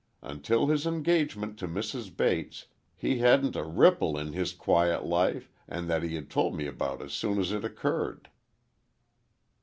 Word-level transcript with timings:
Until 0.23 0.65
his 0.65 0.87
engagement 0.87 1.59
to 1.59 1.67
Mrs. 1.67 2.17
Bates, 2.17 2.65
he 2.95 3.19
hadn't 3.19 3.55
a 3.55 3.63
ripple 3.63 4.17
in 4.17 4.33
his 4.33 4.51
quiet 4.51 5.05
life, 5.05 5.47
and 5.67 5.87
that 5.91 6.01
he 6.01 6.19
told 6.23 6.55
me 6.55 6.65
about 6.65 7.03
as 7.03 7.13
soon 7.13 7.37
as 7.37 7.51
it 7.51 7.63
occurred." 7.63 8.27